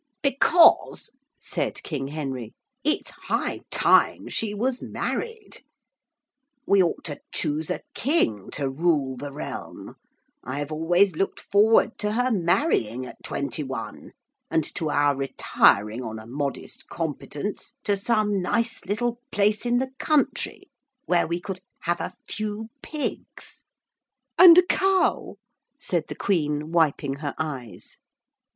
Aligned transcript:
'Because,' 0.23 1.11
said 1.39 1.83
King 1.83 2.07
Henry, 2.07 2.55
'it's 2.83 3.11
high 3.27 3.59
time 3.69 4.27
she 4.29 4.51
was 4.51 4.81
married. 4.81 5.61
We 6.65 6.81
ought 6.81 7.03
to 7.03 7.19
choose 7.31 7.69
a 7.69 7.81
king 7.93 8.49
to 8.53 8.67
rule 8.67 9.15
the 9.15 9.31
realm 9.31 9.93
I 10.43 10.57
have 10.57 10.71
always 10.71 11.15
looked 11.15 11.39
forward 11.41 11.99
to 11.99 12.13
her 12.13 12.31
marrying 12.31 13.05
at 13.05 13.17
twenty 13.23 13.61
one 13.61 14.13
and 14.49 14.63
to 14.73 14.89
our 14.89 15.15
retiring 15.15 16.01
on 16.01 16.17
a 16.17 16.25
modest 16.25 16.89
competence 16.89 17.75
to 17.83 17.95
some 17.95 18.41
nice 18.41 18.83
little 18.87 19.19
place 19.31 19.67
in 19.67 19.77
the 19.77 19.91
country 19.99 20.71
where 21.05 21.27
we 21.27 21.39
could 21.39 21.61
have 21.81 22.01
a 22.01 22.15
few 22.25 22.69
pigs.' 22.81 23.65
'And 24.35 24.57
a 24.57 24.63
cow,' 24.65 25.35
said 25.79 26.05
the 26.07 26.15
Queen, 26.15 26.71
wiping 26.71 27.17
her 27.17 27.35
eyes. 27.37 27.97